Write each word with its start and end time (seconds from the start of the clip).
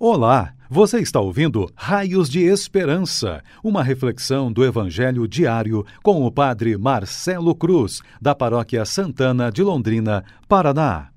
Olá, 0.00 0.54
você 0.70 1.00
está 1.00 1.18
ouvindo 1.18 1.68
Raios 1.74 2.28
de 2.28 2.44
Esperança, 2.44 3.42
uma 3.64 3.82
reflexão 3.82 4.52
do 4.52 4.64
Evangelho 4.64 5.26
diário 5.26 5.84
com 6.04 6.24
o 6.24 6.30
Padre 6.30 6.78
Marcelo 6.78 7.52
Cruz, 7.52 8.00
da 8.22 8.32
Paróquia 8.32 8.84
Santana 8.84 9.50
de 9.50 9.60
Londrina, 9.60 10.22
Paraná. 10.48 11.08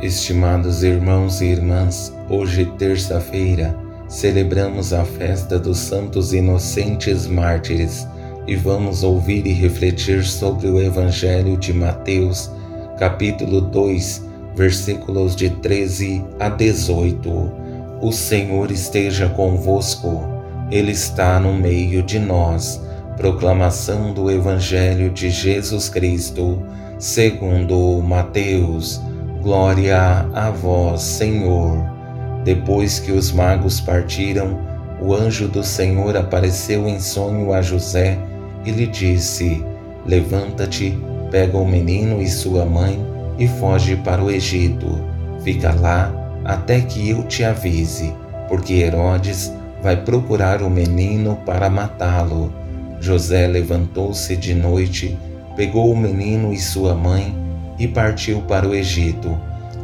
Estimados 0.00 0.84
irmãos 0.84 1.40
e 1.40 1.46
irmãs, 1.46 2.14
hoje, 2.30 2.66
terça-feira, 2.78 3.76
celebramos 4.08 4.92
a 4.92 5.04
festa 5.04 5.58
dos 5.58 5.78
Santos 5.78 6.32
Inocentes 6.32 7.26
Mártires 7.26 8.06
e 8.46 8.54
vamos 8.54 9.02
ouvir 9.02 9.44
e 9.44 9.52
refletir 9.52 10.22
sobre 10.22 10.68
o 10.68 10.80
Evangelho 10.80 11.56
de 11.56 11.72
Mateus, 11.72 12.48
capítulo 12.96 13.60
2 13.60 14.33
versículos 14.54 15.34
de 15.34 15.50
13 15.50 16.24
a 16.38 16.48
18. 16.48 17.52
O 18.00 18.12
Senhor 18.12 18.70
esteja 18.70 19.28
convosco, 19.28 20.22
Ele 20.70 20.92
está 20.92 21.40
no 21.40 21.52
meio 21.52 22.02
de 22.02 22.18
nós. 22.18 22.80
Proclamação 23.16 24.12
do 24.12 24.30
Evangelho 24.30 25.10
de 25.10 25.30
Jesus 25.30 25.88
Cristo, 25.88 26.62
segundo 26.98 28.00
Mateus. 28.02 29.00
Glória 29.42 30.26
a 30.32 30.50
vós, 30.50 31.02
Senhor. 31.02 31.76
Depois 32.44 32.98
que 32.98 33.12
os 33.12 33.30
magos 33.30 33.80
partiram, 33.80 34.58
o 35.00 35.14
anjo 35.14 35.48
do 35.48 35.62
Senhor 35.62 36.16
apareceu 36.16 36.88
em 36.88 36.98
sonho 36.98 37.52
a 37.52 37.62
José 37.62 38.18
e 38.64 38.70
lhe 38.70 38.86
disse: 38.86 39.64
Levanta-te, 40.06 40.98
pega 41.30 41.56
o 41.56 41.66
menino 41.66 42.20
e 42.20 42.28
sua 42.28 42.64
mãe 42.64 43.13
e 43.38 43.46
foge 43.46 43.96
para 43.96 44.22
o 44.22 44.30
Egito. 44.30 44.86
Fica 45.42 45.72
lá 45.74 46.12
até 46.44 46.80
que 46.80 47.10
eu 47.10 47.22
te 47.24 47.44
avise, 47.44 48.14
porque 48.48 48.74
Herodes 48.74 49.52
vai 49.82 49.96
procurar 49.96 50.62
o 50.62 50.70
menino 50.70 51.36
para 51.44 51.70
matá-lo. 51.70 52.52
José 53.00 53.46
levantou-se 53.46 54.36
de 54.36 54.54
noite, 54.54 55.18
pegou 55.56 55.92
o 55.92 55.96
menino 55.96 56.52
e 56.52 56.58
sua 56.58 56.94
mãe 56.94 57.34
e 57.78 57.86
partiu 57.86 58.40
para 58.42 58.68
o 58.68 58.74
Egito. 58.74 59.38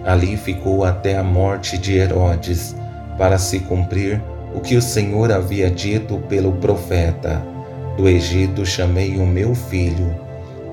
Ali 0.05 0.37
ficou 0.37 0.85
até 0.85 1.19
a 1.19 1.23
morte 1.23 1.77
de 1.77 1.97
Herodes, 1.97 2.75
para 3.19 3.37
se 3.37 3.61
cumprir 3.61 4.23
o 4.55 4.61
que 4.61 4.77
o 4.77 4.83
Senhor 4.83 5.31
havia 5.31 5.71
dito 5.71 6.19
pelo 6.29 6.53
profeta: 6.53 7.43
Do 7.97 8.09
Egito 8.09 8.65
chamei 8.65 9.19
o 9.19 9.27
meu 9.27 9.55
filho. 9.55 10.19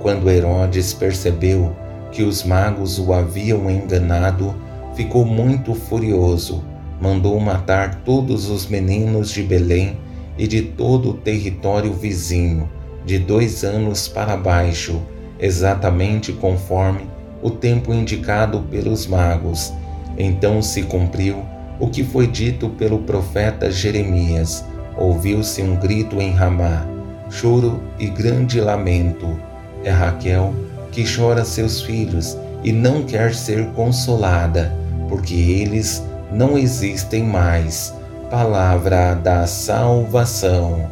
Quando 0.01 0.29
Herodes 0.29 0.93
percebeu 0.93 1.75
que 2.11 2.23
os 2.23 2.43
magos 2.43 2.99
o 2.99 3.13
haviam 3.13 3.69
enganado, 3.69 4.55
ficou 4.95 5.25
muito 5.25 5.73
furioso. 5.73 6.63
Mandou 6.99 7.39
matar 7.39 8.01
todos 8.03 8.49
os 8.49 8.67
meninos 8.67 9.29
de 9.29 9.43
Belém 9.43 9.97
e 10.37 10.47
de 10.47 10.61
todo 10.61 11.11
o 11.11 11.13
território 11.13 11.93
vizinho, 11.93 12.69
de 13.05 13.19
dois 13.19 13.63
anos 13.63 14.07
para 14.07 14.35
baixo, 14.35 15.01
exatamente 15.39 16.33
conforme 16.33 17.07
o 17.41 17.51
tempo 17.51 17.93
indicado 17.93 18.61
pelos 18.71 19.05
magos. 19.05 19.71
Então 20.17 20.61
se 20.61 20.83
cumpriu 20.83 21.43
o 21.79 21.87
que 21.87 22.03
foi 22.03 22.25
dito 22.25 22.69
pelo 22.69 22.99
profeta 22.99 23.69
Jeremias. 23.69 24.65
Ouviu-se 24.97 25.61
um 25.61 25.75
grito 25.75 26.19
em 26.19 26.31
Ramá, 26.31 26.87
choro 27.29 27.79
e 27.99 28.07
grande 28.07 28.59
lamento. 28.59 29.39
É 29.83 29.91
Raquel 29.91 30.53
que 30.91 31.03
chora 31.03 31.45
seus 31.45 31.81
filhos 31.81 32.37
e 32.63 32.71
não 32.71 33.03
quer 33.03 33.33
ser 33.33 33.67
consolada, 33.71 34.73
porque 35.07 35.33
eles 35.33 36.03
não 36.31 36.57
existem 36.57 37.23
mais. 37.23 37.93
Palavra 38.29 39.13
da 39.13 39.47
salvação. 39.47 40.89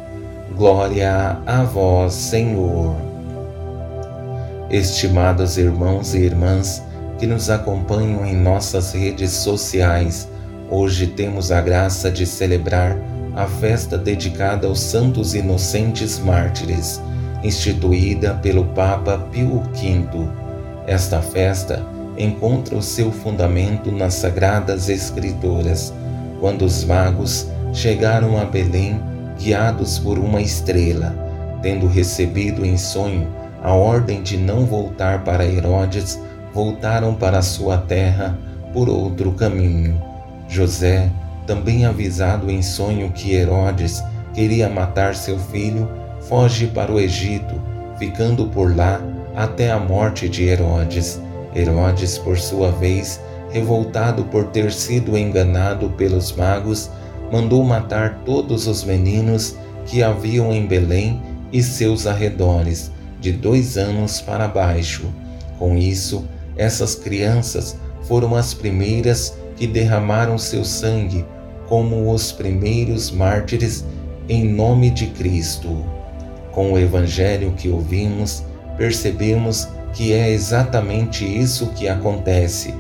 Glória 0.55 1.37
a 1.45 1.63
vós, 1.63 2.13
Senhor. 2.13 2.95
Estimados 4.69 5.57
irmãos 5.57 6.13
e 6.13 6.19
irmãs 6.19 6.81
que 7.19 7.27
nos 7.27 7.49
acompanham 7.49 8.25
em 8.25 8.35
nossas 8.35 8.93
redes 8.93 9.31
sociais, 9.31 10.27
hoje 10.69 11.07
temos 11.07 11.51
a 11.51 11.61
graça 11.61 12.09
de 12.09 12.25
celebrar 12.25 12.97
a 13.35 13.45
festa 13.45 13.97
dedicada 13.97 14.67
aos 14.67 14.79
santos 14.79 15.33
inocentes 15.33 16.19
mártires 16.19 17.01
instituída 17.45 18.33
pelo 18.35 18.65
Papa 18.65 19.17
Pio 19.31 19.61
V. 19.73 20.27
Esta 20.87 21.21
festa 21.21 21.85
encontra 22.17 22.75
o 22.75 22.81
seu 22.81 23.11
fundamento 23.11 23.91
nas 23.91 24.15
Sagradas 24.15 24.89
Escrituras, 24.89 25.93
quando 26.39 26.63
os 26.63 26.83
magos 26.83 27.47
chegaram 27.73 28.39
a 28.39 28.45
Belém 28.45 28.99
guiados 29.37 29.99
por 29.99 30.17
uma 30.17 30.41
estrela, 30.41 31.13
tendo 31.61 31.87
recebido 31.87 32.65
em 32.65 32.77
sonho 32.77 33.27
a 33.63 33.73
ordem 33.73 34.21
de 34.21 34.37
não 34.37 34.65
voltar 34.65 35.23
para 35.23 35.45
Herodes, 35.45 36.19
voltaram 36.53 37.15
para 37.15 37.41
sua 37.41 37.77
terra 37.77 38.37
por 38.71 38.87
outro 38.87 39.31
caminho. 39.33 40.01
José, 40.47 41.09
também 41.47 41.85
avisado 41.85 42.49
em 42.49 42.61
sonho 42.61 43.11
que 43.11 43.33
Herodes 43.33 44.03
queria 44.33 44.69
matar 44.69 45.15
seu 45.15 45.37
filho, 45.39 45.89
foge 46.27 46.67
para 46.67 46.91
o 46.91 46.99
Egito, 46.99 47.61
ficando 47.97 48.47
por 48.47 48.75
lá 48.75 49.01
até 49.35 49.71
a 49.71 49.79
morte 49.79 50.27
de 50.27 50.43
Herodes. 50.43 51.19
Herodes, 51.55 52.17
por 52.17 52.37
sua 52.37 52.71
vez, 52.71 53.19
revoltado 53.51 54.25
por 54.25 54.45
ter 54.45 54.71
sido 54.71 55.17
enganado 55.17 55.89
pelos 55.91 56.31
magos, 56.31 56.89
mandou 57.31 57.63
matar 57.63 58.21
todos 58.25 58.67
os 58.67 58.83
meninos 58.83 59.55
que 59.85 60.03
haviam 60.03 60.51
em 60.51 60.65
Belém 60.65 61.21
e 61.51 61.61
seus 61.61 62.07
arredores, 62.07 62.91
de 63.19 63.31
dois 63.31 63.77
anos 63.77 64.19
para 64.19 64.47
baixo. 64.47 65.05
Com 65.57 65.77
isso, 65.77 66.25
essas 66.57 66.95
crianças 66.95 67.77
foram 68.03 68.35
as 68.35 68.53
primeiras 68.53 69.37
que 69.55 69.67
derramaram 69.67 70.37
seu 70.37 70.65
sangue, 70.65 71.25
como 71.67 72.11
os 72.11 72.31
primeiros 72.31 73.09
mártires, 73.11 73.85
em 74.27 74.43
nome 74.47 74.89
de 74.89 75.07
Cristo. 75.07 75.94
Com 76.55 76.71
o 76.71 76.79
Evangelho 76.79 77.51
que 77.51 77.67
ouvimos, 77.67 78.41
percebemos 78.77 79.67
que 79.91 80.13
é 80.13 80.31
exatamente 80.31 81.25
isso 81.25 81.67
que 81.75 81.85
acontece, 81.89 82.73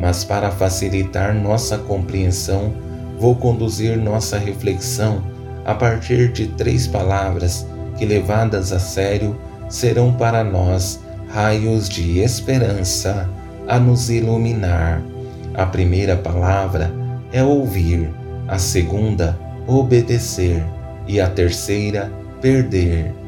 mas 0.00 0.24
para 0.24 0.50
facilitar 0.50 1.32
nossa 1.32 1.78
compreensão, 1.78 2.72
vou 3.20 3.36
conduzir 3.36 3.96
nossa 3.96 4.36
reflexão 4.36 5.22
a 5.64 5.72
partir 5.72 6.32
de 6.32 6.48
três 6.48 6.88
palavras 6.88 7.64
que, 7.96 8.04
levadas 8.04 8.72
a 8.72 8.80
sério, 8.80 9.38
serão 9.68 10.12
para 10.12 10.42
nós 10.42 10.98
raios 11.28 11.88
de 11.88 12.18
esperança 12.18 13.30
a 13.68 13.78
nos 13.78 14.10
iluminar. 14.10 15.00
A 15.54 15.66
primeira 15.66 16.16
palavra 16.16 16.90
é 17.32 17.44
ouvir, 17.44 18.10
a 18.48 18.58
segunda, 18.58 19.38
obedecer 19.68 20.64
e 21.06 21.20
a 21.20 21.30
terceira, 21.30 22.10
perder. 22.40 23.19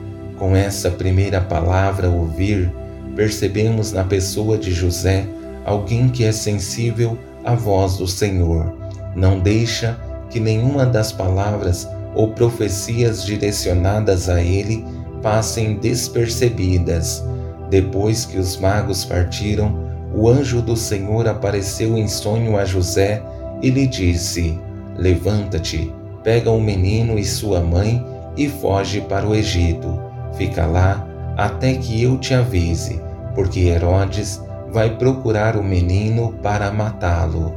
Com 0.42 0.56
essa 0.56 0.90
primeira 0.90 1.40
palavra, 1.40 2.10
ouvir, 2.10 2.68
percebemos 3.14 3.92
na 3.92 4.02
pessoa 4.02 4.58
de 4.58 4.72
José 4.72 5.24
alguém 5.64 6.08
que 6.08 6.24
é 6.24 6.32
sensível 6.32 7.16
à 7.44 7.54
voz 7.54 7.96
do 7.96 8.08
Senhor. 8.08 8.76
Não 9.14 9.38
deixa 9.38 9.96
que 10.30 10.40
nenhuma 10.40 10.84
das 10.84 11.12
palavras 11.12 11.88
ou 12.12 12.32
profecias 12.32 13.24
direcionadas 13.24 14.28
a 14.28 14.42
ele 14.42 14.84
passem 15.22 15.74
despercebidas. 15.76 17.22
Depois 17.70 18.24
que 18.24 18.36
os 18.36 18.56
magos 18.56 19.04
partiram, 19.04 19.78
o 20.12 20.28
anjo 20.28 20.60
do 20.60 20.76
Senhor 20.76 21.28
apareceu 21.28 21.96
em 21.96 22.08
sonho 22.08 22.58
a 22.58 22.64
José 22.64 23.22
e 23.62 23.70
lhe 23.70 23.86
disse: 23.86 24.58
Levanta-te, 24.96 25.92
pega 26.24 26.50
o 26.50 26.60
menino 26.60 27.16
e 27.16 27.24
sua 27.24 27.60
mãe 27.60 28.04
e 28.36 28.48
foge 28.48 29.00
para 29.02 29.24
o 29.24 29.36
Egito 29.36 30.10
Fica 30.36 30.66
lá 30.66 31.06
até 31.36 31.74
que 31.74 32.02
eu 32.02 32.18
te 32.18 32.34
avise, 32.34 33.00
porque 33.34 33.60
Herodes 33.60 34.40
vai 34.70 34.96
procurar 34.96 35.56
o 35.56 35.62
menino 35.62 36.34
para 36.42 36.72
matá-lo. 36.72 37.54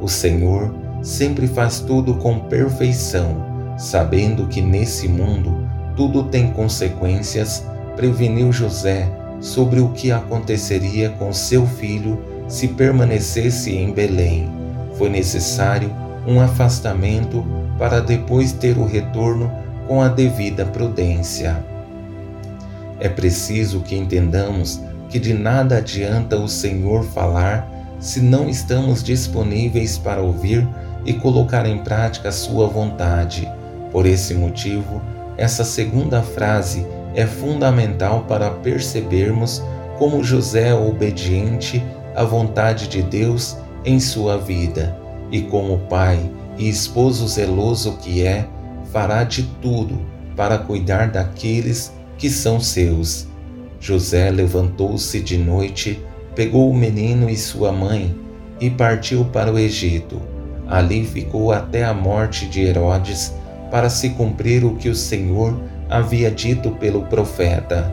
O 0.00 0.08
Senhor 0.08 0.74
sempre 1.02 1.46
faz 1.46 1.80
tudo 1.80 2.14
com 2.14 2.40
perfeição, 2.40 3.74
sabendo 3.78 4.46
que 4.46 4.60
nesse 4.60 5.08
mundo 5.08 5.68
tudo 5.96 6.24
tem 6.24 6.50
consequências, 6.50 7.64
preveniu 7.96 8.52
José 8.52 9.08
sobre 9.40 9.80
o 9.80 9.90
que 9.90 10.12
aconteceria 10.12 11.10
com 11.10 11.32
seu 11.32 11.66
filho 11.66 12.22
se 12.46 12.68
permanecesse 12.68 13.74
em 13.74 13.92
Belém. 13.92 14.50
Foi 14.98 15.08
necessário 15.08 15.90
um 16.26 16.40
afastamento 16.40 17.44
para 17.78 18.00
depois 18.00 18.52
ter 18.52 18.76
o 18.76 18.84
retorno 18.84 19.50
com 19.86 20.02
a 20.02 20.08
devida 20.08 20.66
prudência. 20.66 21.69
É 23.00 23.08
preciso 23.08 23.80
que 23.80 23.96
entendamos 23.96 24.80
que 25.08 25.18
de 25.18 25.34
nada 25.34 25.78
adianta 25.78 26.36
o 26.36 26.48
Senhor 26.48 27.04
falar 27.04 27.68
se 27.98 28.20
não 28.20 28.48
estamos 28.48 29.02
disponíveis 29.02 29.98
para 29.98 30.22
ouvir 30.22 30.66
e 31.04 31.12
colocar 31.12 31.66
em 31.66 31.78
prática 31.78 32.28
a 32.28 32.32
Sua 32.32 32.66
vontade. 32.66 33.50
Por 33.90 34.06
esse 34.06 34.34
motivo, 34.34 35.02
essa 35.36 35.64
segunda 35.64 36.22
frase 36.22 36.86
é 37.14 37.26
fundamental 37.26 38.24
para 38.28 38.50
percebermos 38.50 39.62
como 39.98 40.22
José 40.22 40.68
é 40.68 40.74
obediente 40.74 41.82
à 42.14 42.24
vontade 42.24 42.88
de 42.88 43.02
Deus 43.02 43.56
em 43.84 43.98
sua 43.98 44.38
vida 44.38 44.96
e 45.30 45.42
como 45.42 45.78
pai 45.88 46.30
e 46.56 46.68
esposo 46.68 47.26
zeloso 47.26 47.96
que 47.98 48.24
é, 48.24 48.46
fará 48.92 49.24
de 49.24 49.42
tudo 49.60 50.00
para 50.36 50.58
cuidar 50.58 51.10
daqueles 51.10 51.92
que 52.20 52.28
são 52.28 52.60
seus. 52.60 53.26
José 53.80 54.30
levantou-se 54.30 55.18
de 55.20 55.38
noite, 55.38 56.04
pegou 56.36 56.70
o 56.70 56.76
menino 56.76 57.30
e 57.30 57.36
sua 57.36 57.72
mãe 57.72 58.14
e 58.60 58.68
partiu 58.68 59.24
para 59.24 59.50
o 59.50 59.58
Egito. 59.58 60.20
Ali 60.68 61.04
ficou 61.04 61.50
até 61.50 61.82
a 61.82 61.94
morte 61.94 62.46
de 62.46 62.60
Herodes, 62.60 63.32
para 63.70 63.88
se 63.88 64.10
cumprir 64.10 64.64
o 64.64 64.74
que 64.74 64.88
o 64.88 64.94
Senhor 64.94 65.58
havia 65.88 66.30
dito 66.30 66.72
pelo 66.72 67.02
profeta: 67.06 67.90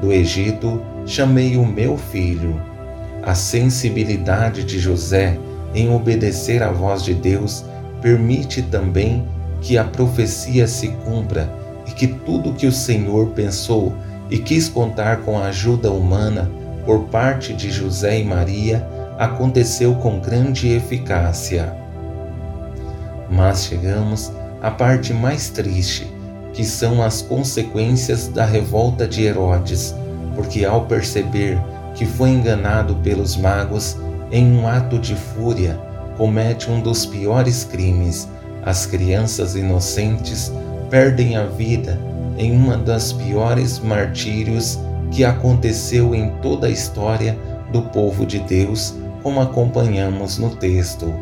Do 0.00 0.12
Egito 0.12 0.82
chamei 1.06 1.56
o 1.56 1.64
meu 1.64 1.96
filho. 1.96 2.60
A 3.22 3.34
sensibilidade 3.34 4.62
de 4.62 4.78
José 4.78 5.38
em 5.74 5.90
obedecer 5.90 6.62
à 6.62 6.70
voz 6.70 7.02
de 7.02 7.14
Deus 7.14 7.64
permite 8.02 8.60
também 8.60 9.26
que 9.62 9.78
a 9.78 9.84
profecia 9.84 10.66
se 10.66 10.88
cumpra 11.04 11.59
e 11.90 11.92
que 11.92 12.06
tudo 12.06 12.54
que 12.54 12.66
o 12.68 12.72
Senhor 12.72 13.30
pensou 13.30 13.92
e 14.30 14.38
quis 14.38 14.68
contar 14.68 15.22
com 15.22 15.36
a 15.36 15.46
ajuda 15.46 15.90
humana 15.90 16.48
por 16.86 17.06
parte 17.06 17.52
de 17.52 17.68
José 17.68 18.20
e 18.20 18.24
Maria 18.24 18.86
aconteceu 19.18 19.96
com 19.96 20.20
grande 20.20 20.68
eficácia. 20.68 21.74
Mas 23.28 23.64
chegamos 23.64 24.32
à 24.62 24.70
parte 24.70 25.12
mais 25.12 25.50
triste, 25.50 26.06
que 26.52 26.64
são 26.64 27.02
as 27.02 27.20
consequências 27.22 28.28
da 28.28 28.44
revolta 28.44 29.06
de 29.06 29.24
Herodes, 29.24 29.94
porque 30.34 30.64
ao 30.64 30.86
perceber 30.86 31.60
que 31.94 32.06
foi 32.06 32.30
enganado 32.30 32.94
pelos 32.96 33.36
magos 33.36 33.96
em 34.30 34.56
um 34.56 34.66
ato 34.66 34.96
de 34.96 35.16
fúria, 35.16 35.78
comete 36.16 36.70
um 36.70 36.80
dos 36.80 37.04
piores 37.04 37.64
crimes. 37.64 38.28
As 38.62 38.86
crianças 38.86 39.56
inocentes 39.56 40.52
perdem 40.90 41.36
a 41.36 41.44
vida 41.44 41.98
em 42.36 42.50
uma 42.50 42.76
das 42.76 43.12
piores 43.12 43.78
martírios 43.78 44.78
que 45.10 45.24
aconteceu 45.24 46.14
em 46.14 46.30
toda 46.42 46.66
a 46.66 46.70
história 46.70 47.38
do 47.72 47.82
povo 47.82 48.26
de 48.26 48.40
Deus, 48.40 48.94
como 49.22 49.40
acompanhamos 49.40 50.36
no 50.36 50.50
texto. 50.50 51.12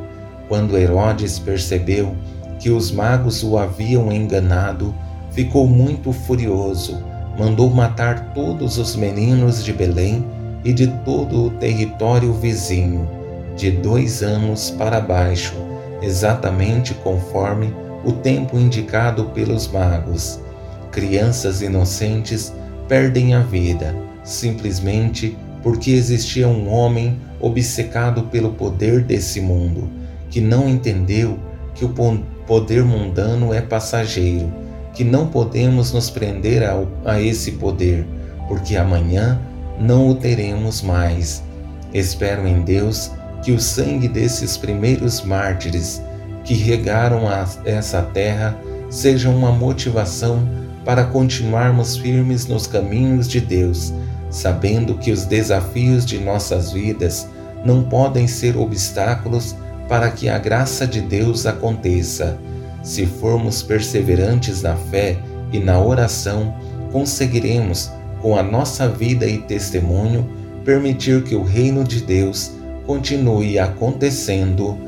Quando 0.49 0.79
Herodes 0.79 1.39
percebeu 1.39 2.17
que 2.59 2.71
os 2.71 2.91
magos 2.91 3.45
o 3.45 3.59
haviam 3.59 4.11
enganado, 4.11 4.95
ficou 5.31 5.67
muito 5.67 6.13
furioso, 6.13 7.03
mandou 7.39 7.71
matar 7.71 8.33
todos 8.33 8.79
os 8.79 8.97
meninos 8.97 9.63
de 9.63 9.73
Belém 9.73 10.25
e 10.65 10.73
de 10.73 10.87
todo 11.05 11.45
o 11.45 11.51
território 11.51 12.33
vizinho, 12.33 13.09
de 13.55 13.71
dois 13.71 14.23
anos 14.23 14.71
para 14.71 15.01
baixo, 15.01 15.55
exatamente 16.03 16.95
conforme 16.95 17.73
o 18.05 18.13
tempo 18.13 18.59
indicado 18.59 19.25
pelos 19.27 19.69
magos. 19.69 20.41
Crianças 20.91 21.63
inocentes 21.63 22.53
perdem 22.89 23.35
a 23.35 23.41
vida, 23.41 23.95
simplesmente 24.25 25.37
porque 25.63 25.91
existia 25.91 26.49
um 26.49 26.69
homem 26.69 27.19
obcecado 27.41 28.25
pelo 28.25 28.53
poder 28.53 29.03
desse 29.03 29.41
mundo, 29.41 29.91
que 30.31 30.41
não 30.41 30.69
entendeu 30.69 31.39
que 31.75 31.85
o 31.85 31.95
poder 32.47 32.85
mundano 32.85 33.53
é 33.53 33.61
passageiro, 33.61 34.53
que 34.95 35.05
não 35.05 35.29
podemos 35.29 35.93
nos 35.93 36.11
prender 36.11 36.63
a, 36.63 36.85
a 37.05 37.21
esse 37.21 37.53
poder, 37.53 38.07
porque 38.49 38.77
amanhã 38.77 39.41
não 39.79 40.09
o 40.09 40.15
teremos 40.15 40.83
mais. 40.83 41.43
Espero 41.93 42.47
em 42.47 42.63
Deus 42.63 43.11
que 43.43 43.53
o 43.53 43.61
sangue 43.61 44.09
desses 44.09 44.57
primeiros 44.57 45.23
mártires 45.23 46.03
que 46.49 46.55
regaram 46.55 47.29
a, 47.29 47.47
essa 47.67 48.01
terra 48.01 48.59
seja 48.89 49.29
uma 49.29 49.53
motivação 49.53 50.49
para 50.83 51.05
continuarmos 51.05 51.99
firmes 51.99 52.47
nos 52.47 52.67
caminhos 52.67 53.29
de 53.29 53.39
Deus, 53.39 53.93
sabendo 54.31 54.95
que 54.95 55.13
os 55.13 55.27
desafios 55.27 56.07
de 56.07 56.19
nossas 56.19 56.73
vidas 56.73 57.29
não 57.67 57.83
podem 57.83 58.27
ser 58.27 58.57
obstáculos 58.57 59.55
para 59.91 60.11
que 60.11 60.31
a 60.31 60.39
graça 60.39 60.87
de 60.87 61.03
Deus 61.03 61.45
aconteça. 61.45 62.39
Se 62.83 63.05
formos 63.05 63.63
perseverantes 63.63 64.63
na 64.63 64.75
fé 64.75 65.19
e 65.53 65.59
na 65.59 65.79
oração, 65.79 66.57
conseguiremos 66.91 67.91
com 68.23 68.39
a 68.39 68.43
nossa 68.43 68.89
vida 68.89 69.27
e 69.27 69.37
testemunho, 69.37 70.27
permitir 70.65 71.23
que 71.25 71.35
o 71.35 71.43
reino 71.43 71.85
de 71.85 72.01
Deus 72.01 72.53
continue 72.87 73.59
acontecendo 73.59 74.88